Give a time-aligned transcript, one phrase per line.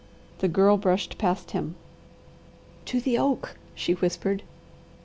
[0.39, 1.75] The Girl brushed past him.
[2.85, 4.41] "To the oak," she whispered.